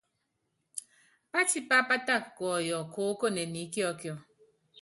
[1.31, 4.13] Pátipá pátaka kuɔyɔ koókone ni íkiɔkiɔ.